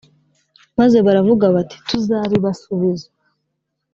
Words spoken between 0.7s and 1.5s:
maze baravuga